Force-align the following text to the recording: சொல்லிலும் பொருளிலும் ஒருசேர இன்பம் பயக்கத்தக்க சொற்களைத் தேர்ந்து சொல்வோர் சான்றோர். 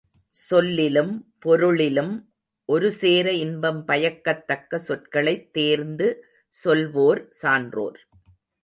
சொல்லிலும் 0.35 1.11
பொருளிலும் 1.39 2.13
ஒருசேர 2.69 3.33
இன்பம் 3.33 3.85
பயக்கத்தக்க 3.85 4.79
சொற்களைத் 4.79 5.53
தேர்ந்து 5.53 6.09
சொல்வோர் 6.55 7.29
சான்றோர். 7.29 7.99